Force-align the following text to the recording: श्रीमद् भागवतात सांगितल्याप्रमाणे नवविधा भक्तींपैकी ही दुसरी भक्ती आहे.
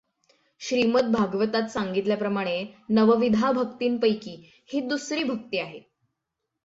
श्रीमद् 0.61 1.11
भागवतात 1.11 1.67
सांगितल्याप्रमाणे 1.67 2.55
नवविधा 2.89 3.51
भक्तींपैकी 3.51 4.35
ही 4.69 4.81
दुसरी 4.81 5.23
भक्ती 5.23 5.59
आहे. 5.59 5.79